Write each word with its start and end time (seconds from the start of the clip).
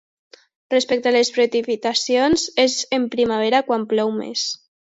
Respecte 0.73 1.11
a 1.11 1.13
les 1.15 1.29
precipitacions, 1.35 2.47
és 2.67 2.79
en 3.01 3.07
Primavera 3.17 3.65
quan 3.71 3.89
plou 3.93 4.15
més. 4.21 4.53